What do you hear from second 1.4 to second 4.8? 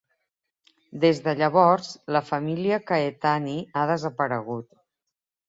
llavors, la família Caetani ha desaparegut.